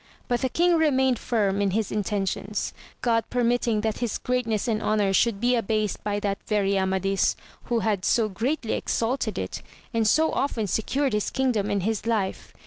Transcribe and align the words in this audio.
But 0.27 0.41
the 0.41 0.49
king 0.49 0.77
remained 0.77 1.19
firm 1.19 1.61
in 1.61 1.69
his 1.77 1.91
intentions, 1.91 2.73
God 3.03 3.23
per 3.29 3.43
mitting 3.43 3.81
that 3.81 3.99
his 3.99 4.17
greatness 4.17 4.67
and 4.67 4.81
honour 4.81 5.13
should 5.13 5.39
be 5.39 5.53
abased 5.53 6.03
by 6.03 6.19
that 6.21 6.39
very 6.47 6.75
Amadis, 6.75 7.35
who 7.65 7.81
had 7.81 8.03
so 8.03 8.27
greatly 8.27 8.73
exalted 8.73 9.37
it, 9.37 9.61
and 9.93 10.07
so 10.07 10.31
often 10.31 10.65
secured 10.65 11.13
his 11.13 11.29
kingdom 11.29 11.69
and 11.69 11.83
his 11.83 12.07
life. 12.07 12.51